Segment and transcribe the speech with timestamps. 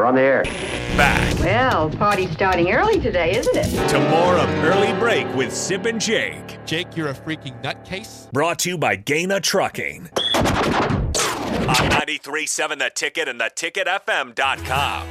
[0.00, 0.42] We're on the air.
[0.96, 3.88] Back Well, party's starting early today, isn't it?
[3.90, 6.58] to more of Early Break with Sip and Jake.
[6.66, 8.28] Jake, you're a freaking nutcase.
[8.32, 10.08] Brought to you by Gana Trucking.
[10.34, 15.06] On 93.7 The Ticket and theticketfm.com.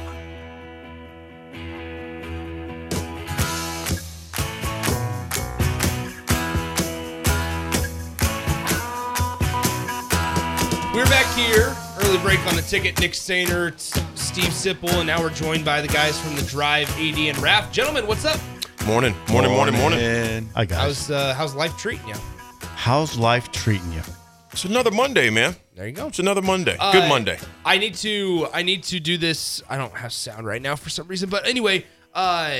[10.94, 11.74] We're back here.
[12.04, 13.00] Early break on the ticket.
[13.00, 13.90] Nick Stainer, S-
[14.34, 17.70] Steve Sipple, and now we're joined by the guys from the Drive, AD, and Raff.
[17.70, 18.40] Gentlemen, what's up?
[18.84, 20.50] Morning, morning, morning, morning.
[20.56, 20.80] Hi guys.
[20.80, 22.16] How's uh, how's life treating you?
[22.74, 24.00] How's life treating you?
[24.50, 25.54] It's another Monday, man.
[25.76, 26.08] There you go.
[26.08, 26.76] It's another Monday.
[26.80, 27.38] Uh, Good Monday.
[27.64, 29.62] I need to I need to do this.
[29.70, 32.56] I don't have sound right now for some reason, but anyway, uh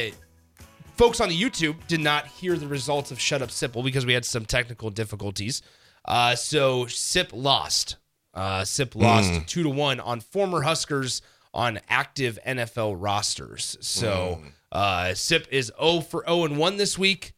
[0.97, 4.12] folks on the YouTube did not hear the results of Shut Up Sipple because we
[4.12, 5.61] had some technical difficulties.
[6.05, 7.97] Uh so Sip lost.
[8.33, 9.38] Uh Sip lost Hmm.
[9.47, 11.20] 2 to 1 on former Huskers
[11.55, 13.78] on active NFL rosters.
[13.80, 14.48] So Hmm.
[14.72, 17.33] uh Sip is 0 for 0 and 1 this week.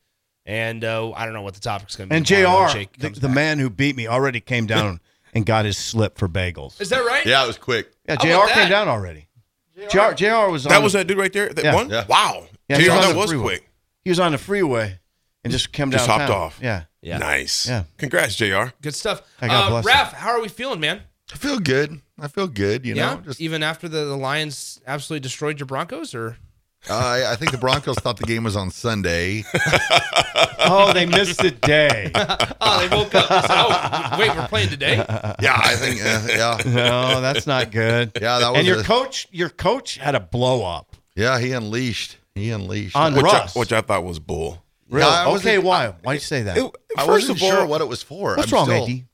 [0.48, 2.17] And uh, I don't know what the topic's going to be.
[2.17, 2.78] And Jr.
[3.00, 5.00] The, the man who beat me already came down
[5.34, 6.81] and got his slip for bagels.
[6.81, 7.27] Is that right?
[7.27, 7.91] Yeah, it was quick.
[8.09, 8.53] Yeah, Jr.
[8.53, 9.27] came down already.
[9.91, 10.12] Jr.
[10.15, 10.48] Jr.
[10.50, 11.75] was on That was the, that dude right there that Yeah.
[11.75, 11.91] won?
[11.91, 12.06] Yeah.
[12.09, 12.47] Wow.
[12.69, 13.44] Yeah, JR, he was on that was freeway.
[13.59, 13.71] quick.
[14.04, 14.98] he was on the freeway
[15.44, 15.98] and just came down.
[15.98, 16.60] Just hopped off.
[16.62, 16.84] Yeah.
[17.03, 17.19] Yeah.
[17.19, 17.69] Nice.
[17.69, 17.83] Yeah.
[17.98, 18.66] Congrats, JR.
[18.81, 19.22] Good stuff.
[19.41, 21.03] Hey, God Uh, bless Raff, how are we feeling, man?
[21.33, 22.00] I feel good.
[22.19, 22.87] I feel good.
[22.87, 26.37] You yeah, know, just even after the, the Lions absolutely destroyed your Broncos, or
[26.88, 29.44] I I think the Broncos thought the game was on Sunday.
[30.69, 32.10] Oh, they missed the day.
[32.15, 36.00] oh, they woke up and said, "Oh, wait, we're playing today." Yeah, I think.
[36.03, 38.12] Uh, yeah, no, that's not good.
[38.21, 40.97] Yeah, that was And your a- coach, your coach had a blow up.
[41.15, 41.38] yeah.
[41.38, 42.19] He unleashed.
[42.34, 42.97] He unleashed.
[42.97, 43.56] On I, Which Russ.
[43.56, 44.62] I, which I thought was bull.
[44.91, 45.06] Really?
[45.09, 45.94] I wasn't- okay, why?
[46.03, 46.56] Why you say that?
[46.59, 48.34] It- I first wasn't of all, sure what it was for.
[48.37, 49.04] What's I'm wrong, still- AD?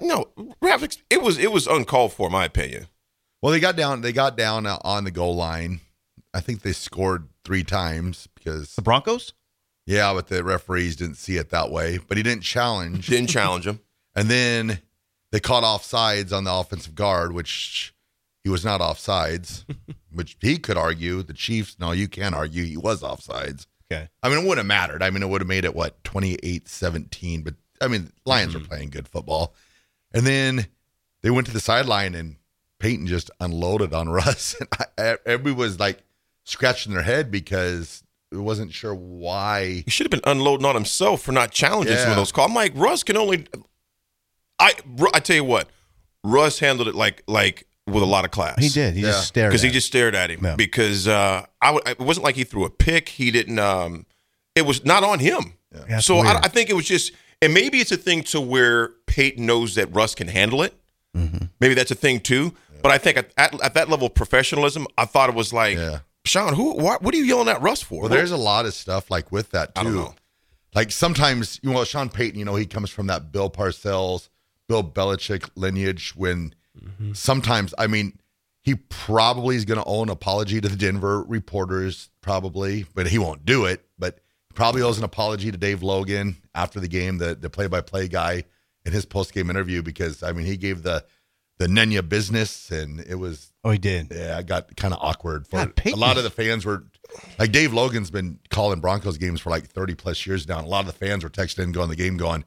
[0.00, 0.30] No,
[0.60, 2.86] Raff, it was it was uncalled for, in my opinion.
[3.42, 4.00] Well, they got down.
[4.00, 5.80] They got down uh, on the goal line.
[6.34, 9.32] I think they scored three times because The Broncos?
[9.86, 11.98] yeah, but the referees didn't see it that way.
[11.98, 13.06] But he didn't challenge.
[13.06, 13.80] Didn't challenge him.
[14.14, 14.80] And then
[15.32, 17.94] they caught offsides on the offensive guard, which
[18.42, 19.64] he was not offsides,
[20.12, 21.22] which he could argue.
[21.22, 23.66] The Chiefs, no, you can't argue he was offsides.
[23.92, 24.08] Okay.
[24.22, 25.02] I mean, it wouldn't have mattered.
[25.02, 27.42] I mean, it would have made it, what, 28 17.
[27.42, 28.62] But I mean, Lions Mm-hmm.
[28.62, 29.54] were playing good football.
[30.12, 30.66] And then
[31.22, 32.36] they went to the sideline and
[32.78, 34.56] Payton just unloaded on Russ.
[34.60, 34.68] And
[34.98, 35.98] I, everybody was like
[36.44, 38.02] scratching their head because
[38.32, 39.82] it wasn't sure why.
[39.84, 42.48] He should have been unloading on himself for not challenging some of those calls.
[42.50, 43.46] I'm like, Russ can only.
[44.58, 44.72] I
[45.14, 45.68] I tell you what,
[46.24, 48.58] Russ handled it like like with a lot of class.
[48.62, 48.94] He did.
[48.94, 49.08] He Yeah.
[49.08, 49.50] just stared.
[49.50, 50.40] because he at just stared at him.
[50.44, 50.56] Yeah.
[50.56, 53.08] Because uh, I w- it wasn't like he threw a pick.
[53.10, 53.58] He didn't.
[53.58, 54.06] Um,
[54.54, 55.54] it was not on him.
[55.70, 56.40] That's so I.
[56.44, 59.94] I think it was just, and maybe it's a thing to where Payton knows that
[59.94, 60.74] Russ can handle it.
[61.16, 61.46] Mm-hmm.
[61.60, 62.54] Maybe that's a thing too.
[62.82, 65.76] But I think at, at, at that level of professionalism, I thought it was like,
[65.76, 66.00] Yeah.
[66.24, 68.00] Sean, who, what, what are you yelling at Russ for?
[68.02, 69.80] Well, there's a lot of stuff like with that too.
[69.80, 70.14] I don't know.
[70.74, 74.28] Like sometimes, you know, Sean Payton, you know, he comes from that Bill Parcells,
[74.68, 76.14] Bill Belichick lineage.
[76.16, 77.14] When Mm-hmm.
[77.14, 78.18] sometimes, I mean,
[78.62, 83.16] he probably is going to owe an apology to the Denver reporters, probably, but he
[83.18, 83.82] won't do it.
[83.98, 84.20] But he
[84.56, 88.08] probably owes an apology to Dave Logan after the game, the the play by play
[88.08, 88.42] guy
[88.84, 91.04] in his post game interview, because I mean, he gave the
[91.58, 94.08] the Nenya business, and it was Oh, he did.
[94.14, 96.84] yeah, I got kind of awkward for God, a lot of the fans were
[97.38, 100.58] like Dave Logan's been calling Broncos games for like 30 plus years now.
[100.58, 102.44] And a lot of the fans were texting in going the game going,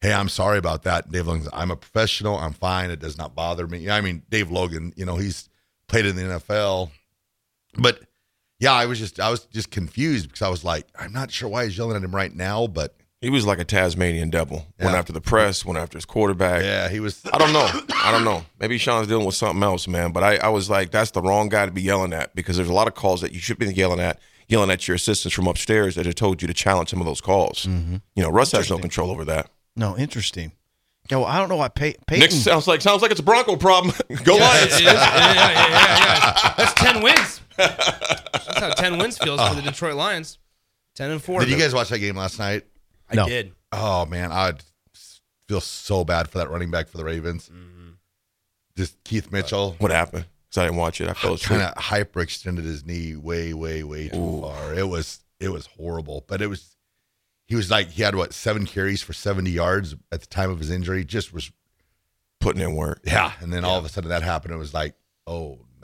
[0.00, 1.04] Hey, I'm sorry about that.
[1.04, 3.78] And Dave Logan's I'm a professional, I'm fine, it does not bother me.
[3.78, 5.48] Yeah, I mean, Dave Logan, you know, he's
[5.86, 6.90] played in the NFL.
[7.78, 8.00] But
[8.60, 11.48] yeah, I was just I was just confused because I was like, I'm not sure
[11.48, 14.66] why he's yelling at him right now, but He was like a Tasmanian devil.
[14.78, 16.62] Went after the press, went after his quarterback.
[16.62, 17.20] Yeah, he was.
[17.32, 17.68] I don't know.
[18.04, 18.44] I don't know.
[18.60, 20.12] Maybe Sean's dealing with something else, man.
[20.12, 22.68] But I, I was like, that's the wrong guy to be yelling at because there's
[22.70, 24.18] a lot of calls that you should be yelling at,
[24.48, 27.20] yelling at your assistants from upstairs that have told you to challenge some of those
[27.20, 27.66] calls.
[27.66, 27.96] Mm-hmm.
[28.14, 29.50] You know, Russ has no control over that.
[29.76, 30.52] No, interesting.
[31.10, 32.20] Yeah, well, I don't know why Pey- Payton.
[32.20, 33.94] Nick sounds like sounds like it's a Bronco problem.
[34.24, 34.72] Go Yeah, Lions.
[34.72, 34.82] it is.
[34.82, 36.54] Yeah, yeah, yeah, yeah.
[36.56, 37.39] That's ten wins.
[37.60, 40.38] That's how ten wins feels for the Detroit Lions.
[40.94, 41.40] Ten and four.
[41.40, 42.64] Did you guys watch that game last night?
[43.08, 43.26] I No.
[43.26, 43.52] did.
[43.72, 44.62] Oh man, I'd
[45.48, 47.48] feel so bad for that running back for the Ravens.
[47.48, 47.90] Mm-hmm.
[48.76, 50.26] Just Keaton Mitchell What happened?
[50.48, 51.08] Because I didn't watch it.
[51.08, 51.60] I fell asleep.
[51.60, 54.74] kind of hyperextended his knee way, way, way too far.
[54.74, 56.76] It was it was horrible, but it was
[57.46, 60.58] he was like he had what seven carries for seventy yards at the time of
[60.58, 61.04] his injury.
[61.04, 61.50] Just was
[62.40, 63.00] Putting in work.
[63.04, 64.54] yeah, and then all of a sudden that happened.
[64.54, 64.94] It was like
[65.26, 65.58] oh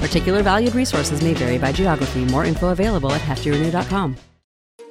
[0.00, 2.24] Particular valued resources may vary by geography.
[2.24, 4.16] More info available at heftyrenew.com.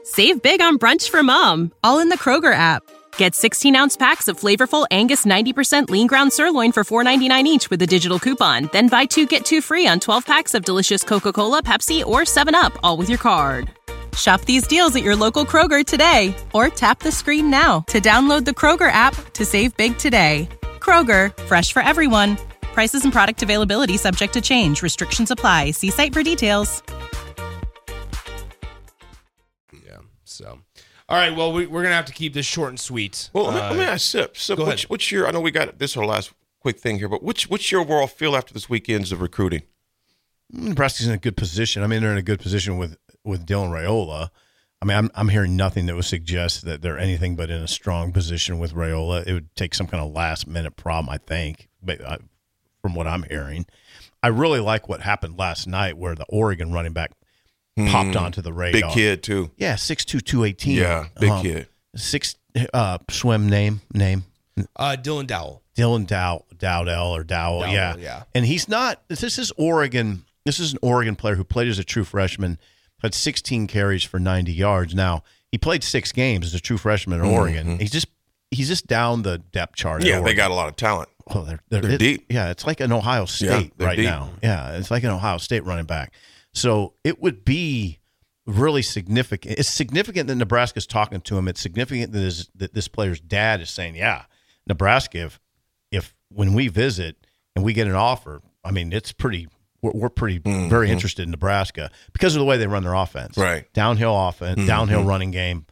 [0.04, 2.82] Save big on brunch for mom, all in the Kroger app.
[3.18, 7.82] Get 16 ounce packs of flavorful Angus 90% lean ground sirloin for $4.99 each with
[7.82, 8.70] a digital coupon.
[8.72, 12.22] Then buy two get two free on 12 packs of delicious Coca Cola, Pepsi, or
[12.22, 13.70] 7UP, all with your card.
[14.16, 18.46] Shop these deals at your local Kroger today or tap the screen now to download
[18.46, 20.50] the Kroger app to save big today.
[20.80, 22.38] Kroger, fresh for everyone.
[22.80, 24.82] Prices and product availability subject to change.
[24.82, 25.72] Restrictions apply.
[25.72, 26.82] See site for details.
[29.74, 29.98] Yeah.
[30.24, 30.60] So,
[31.10, 31.36] all right.
[31.36, 33.30] Well, we, we're gonna have to keep this short and sweet.
[33.34, 34.38] Well, let me- Uh, let me ask Sip.
[34.38, 34.90] Sip, go what's, ahead.
[34.90, 35.28] what's your?
[35.28, 35.98] I know we got this.
[35.98, 36.32] Our last
[36.62, 39.64] quick thing here, but what's what's your overall feel after this weekend's of recruiting?
[40.50, 41.84] Nebraska's in a good position.
[41.84, 42.96] I mean, they're in a good position with
[43.26, 44.30] with Dylan Raiola.
[44.82, 47.68] I mean, I'm I'm hearing nothing that would suggest that they're anything but in a
[47.68, 49.28] strong position with Rayola.
[49.28, 52.20] It would take some kind of last minute problem, I think, but uh,
[52.82, 53.66] from what I'm hearing,
[54.24, 57.12] I really like what happened last night, where the Oregon running back
[57.88, 58.72] popped onto the Hmm.
[58.72, 59.52] Big kid too.
[59.58, 60.78] yeah, six two two eighteen.
[60.78, 61.68] Yeah, big Um, kid.
[61.96, 62.36] Six
[62.74, 64.24] uh, swim name name
[64.76, 65.62] uh, Dylan Dowell.
[65.78, 68.24] Dylan Dow Dowdell or Dowell, Dowell, yeah, yeah.
[68.36, 69.02] And he's not.
[69.08, 70.26] This is Oregon.
[70.46, 72.60] This is an Oregon player who played as a true freshman,
[73.02, 74.94] had 16 carries for 90 yards.
[74.94, 77.80] Now he played six games as a true freshman in Oregon.
[77.80, 78.08] He's just
[78.52, 80.02] he's just down the depth chart.
[80.02, 80.10] Mm-hmm.
[80.10, 81.08] Yeah, they got a lot of talent.
[81.30, 82.26] Oh, they're, they're, They're it- deep.
[82.30, 84.06] Yeah, it's like an Ohio State they're right deep.
[84.06, 84.30] now.
[84.42, 86.14] Yeah, it's like an Ohio State running back.
[86.54, 88.00] So it would be
[88.48, 89.60] really significant.
[89.60, 91.48] It's significant that Nebraska's talking to him.
[91.48, 94.24] It's significant that, his, that this player's dad is saying, "Yeah,
[94.68, 95.20] Nebraska.
[95.20, 95.40] If,
[95.92, 97.16] if when we visit
[97.56, 99.48] and we get an offer, I mean, it's pretty.
[99.82, 103.34] We're, we're pretty very interested in Nebraska because of the way they run their offense.
[103.34, 103.42] Mm-hmm.
[103.42, 103.64] Right.
[103.64, 103.74] Mm-hmm.
[103.74, 105.66] downhill offense, downhill running game,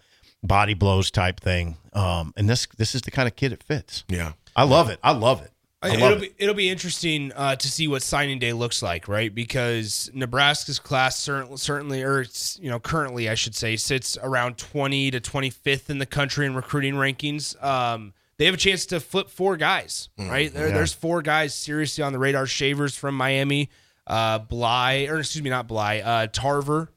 [0.44, 1.76] body blows type thing.
[1.94, 4.06] Um, and this this is the kind of kid it fits.
[4.08, 4.34] Yeah.
[4.58, 5.00] I love it.
[5.02, 5.52] I love it.
[5.80, 6.22] I it'll it.
[6.22, 9.34] be it'll be interesting uh, to see what signing day looks like, right?
[9.34, 14.58] Because Nebraska's class certainly certainly or it's, you know currently I should say sits around
[14.58, 17.62] 20 to 25th in the country in recruiting rankings.
[17.64, 20.52] Um, they have a chance to flip four guys, Mm, right?
[20.54, 22.48] There, There's four guys seriously on the radar.
[22.48, 23.70] Shavers from Miami,
[24.08, 26.90] uh, Bly or excuse me, not Bly, uh, Tarver.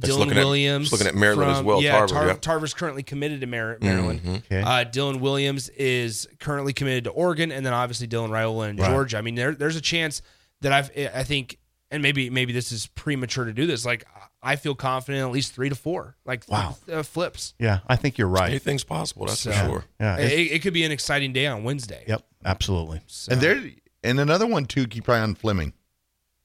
[0.00, 2.32] That's Dylan looking at- Williams, that's looking at Maryland as well, Yeah, Tarver, Tar- yeah.
[2.34, 4.42] Tarver's currently committed to Mar- Maryland.
[4.50, 4.62] Okay.
[4.62, 9.18] Uh, Dylan Williams is currently committed to Oregon, and then obviously Dylan Raiola in Georgia.
[9.18, 10.22] I mean, there, there's a chance
[10.62, 11.58] that I've, I think,
[11.90, 13.84] and maybe maybe this is premature to do this.
[13.84, 14.04] Like,
[14.42, 16.76] I feel confident at least three to four, like Wow.
[16.90, 17.52] uh, flips.
[17.58, 18.48] Yeah, I think you're right.
[18.50, 19.26] Anything's possible.
[19.26, 19.84] That's for sure.
[20.00, 20.16] Yeah.
[20.18, 22.04] It, it could be an exciting day on Wednesday.
[22.08, 22.22] yep.
[22.44, 23.00] Absolutely.
[23.06, 23.62] So- And there,
[24.02, 24.86] and another one too.
[24.86, 25.72] Keep your eye on Fleming.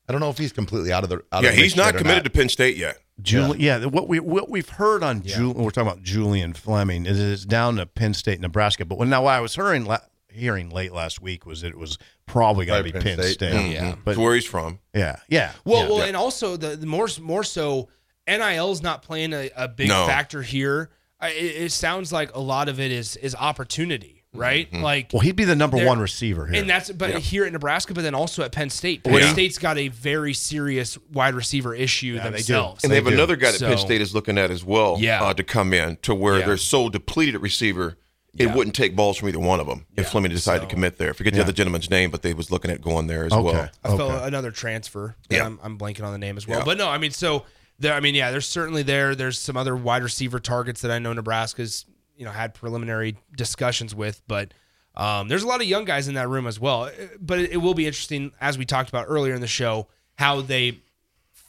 [0.10, 1.24] I don't know if he's completely out of the.
[1.32, 3.00] Out Yeah, of he's not yet or committed to Penn State yet.
[3.22, 3.86] Juli- yeah.
[3.86, 7.78] What we what we've heard on Jul- we're talking about Julian Fleming is it's down
[7.78, 8.86] to Penn State, Nebraska.
[8.86, 11.78] But when now what I was hearing la- hearing late last week was that it
[11.78, 13.34] was probably going to be Penn Penn State.
[13.34, 13.54] State.
[13.54, 13.82] Mm, yeah.
[13.92, 14.80] That's But where he's from.
[14.94, 15.54] yeah, yeah.
[15.64, 15.90] Well, yeah.
[15.90, 17.88] well, and also the, the more more so,
[18.28, 20.06] NIL is not playing a, a big No.
[20.08, 20.90] factor here.
[21.20, 24.72] I, it, it sounds like a lot of it is is opportunity, right?
[24.74, 26.62] Like well, he'd be the number one receiver here.
[26.62, 27.20] And that's but Yeah.
[27.20, 29.04] here at Nebraska, but then also at Penn State.
[29.04, 29.34] Penn Yeah.
[29.34, 32.30] State's got a very serious wide receiver issue they do.
[32.32, 32.84] themselves.
[32.84, 33.14] And they have do.
[33.14, 35.24] another guy that Penn State is looking at as well Yeah.
[35.24, 36.46] uh, to come in to where Yeah.
[36.48, 37.98] they're so depleted at receiver,
[38.38, 38.54] it Yeah.
[38.56, 40.10] wouldn't take balls from either one of them if Yeah.
[40.12, 41.14] Fleming decided to commit there.
[41.14, 43.44] Forget the other gentleman's name, but they was looking at going there as okay.
[43.44, 43.70] well.
[43.84, 44.28] I felt okay.
[44.28, 45.16] another transfer.
[45.30, 45.46] Yeah.
[45.46, 46.60] I'm, I'm blanking on the name as well.
[46.60, 46.66] Yeah.
[46.66, 47.46] But no, I mean, so
[47.80, 47.94] there.
[47.94, 49.16] I mean, yeah, there's certainly there.
[49.16, 51.86] There's some other wide receiver targets that I know Nebraska's
[52.18, 54.54] you know had preliminary discussions with, but
[54.98, 57.58] Um, there's a lot of young guys in that room as well, but it, it
[57.58, 60.80] will be interesting as we talked about earlier in the show how they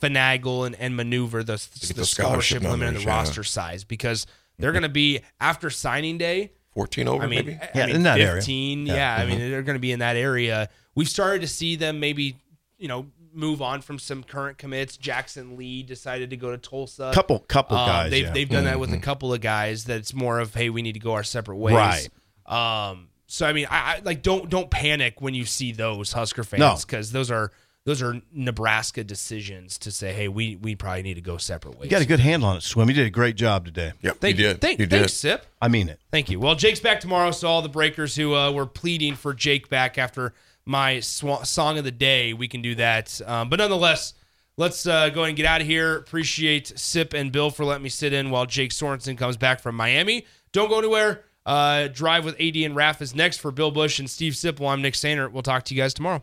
[0.03, 3.09] finagle and, and maneuver the, the, the scholarship scholarship limit and the yeah.
[3.17, 4.27] roster size because
[4.59, 6.51] they're going to be after signing day.
[6.75, 7.59] 14 over, I mean, maybe?
[7.61, 8.35] I Yeah, mean, in that area.
[8.35, 10.69] 15, Yeah, I mean, they're going to be in that area.
[10.95, 12.37] We've started to see them maybe,
[12.79, 13.07] you know,
[13.37, 14.97] move on from some current commits.
[14.97, 17.11] Jackson Lee decided to go to Tulsa.
[17.15, 18.33] Couple- couple Um, guys, They've yeah.
[18.33, 18.81] they've done that Mm-hmm.
[18.81, 19.85] with a couple of guys.
[19.85, 21.75] That's more of hey, we need to go our separate ways.
[21.75, 22.09] Right.
[22.47, 23.09] Um.
[23.29, 26.85] So I mean, I, I like don't don't panic when you see those Husker fans
[26.85, 27.51] because those are
[27.85, 31.85] those are Nebraska decisions to say hey, we we probably need to go separate ways.
[31.87, 32.89] You got a good handle on it, Swim.
[32.89, 33.93] You did a great job today.
[34.03, 34.53] Yep, Thank you you.
[34.53, 34.61] did.
[34.61, 35.17] Thank, you thanks, did.
[35.17, 35.47] Sip.
[35.61, 35.99] I mean it.
[36.13, 36.39] Thank you.
[36.39, 39.99] Well, Jake's back tomorrow, so all the breakers who uh, were pleading for Jake back
[39.99, 40.33] after
[40.67, 43.21] my sw- song of the day, we can do that.
[43.25, 44.15] Um, but nonetheless,
[44.57, 45.97] let's uh, go ahead and get out of here.
[45.97, 49.77] Appreciate Sip and Bill for letting me sit in while Jake Sorensen comes back from
[49.77, 50.27] Miami.
[50.53, 51.25] Don't go anywhere.
[51.47, 54.69] Uh, Drive with AD and Raff is next for Bill Bush and Steve Sipple.
[54.69, 55.31] I'm Nick Sainer.
[55.31, 56.23] We'll talk to you guys tomorrow.